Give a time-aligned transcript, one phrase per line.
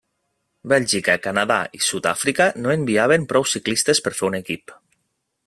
[0.71, 4.77] Bèlgica, Canadà i Sud-àfrica no enviaven prou ciclistes per fer un equip.